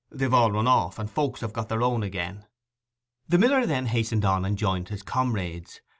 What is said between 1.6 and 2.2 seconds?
their own